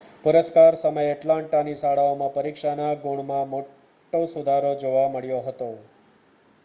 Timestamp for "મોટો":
3.47-4.23